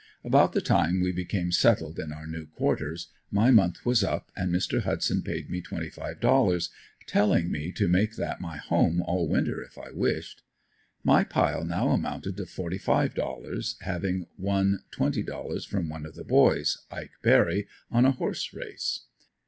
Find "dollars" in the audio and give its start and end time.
6.19-6.71, 13.13-13.75, 15.21-15.65